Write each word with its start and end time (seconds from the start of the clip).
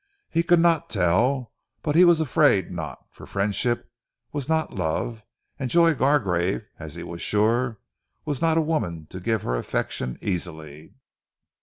He 0.31 0.41
could 0.41 0.59
not 0.59 0.89
tell, 0.89 1.53
but 1.83 1.95
he 1.95 2.05
was 2.05 2.19
afraid 2.19 2.71
not; 2.71 3.05
for 3.11 3.27
friendship 3.27 3.87
was 4.31 4.49
not 4.49 4.73
love, 4.73 5.21
and 5.59 5.69
Joy 5.69 5.93
Gargrave, 5.93 6.65
as 6.79 6.95
he 6.95 7.03
was 7.03 7.21
sure, 7.21 7.77
was 8.25 8.41
not 8.41 8.57
a 8.57 8.61
woman 8.61 9.05
to 9.11 9.19
give 9.19 9.43
her 9.43 9.55
affection 9.55 10.17
easily. 10.19 10.95